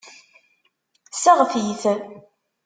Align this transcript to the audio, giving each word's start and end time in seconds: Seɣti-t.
Seɣti-t. 1.23 1.83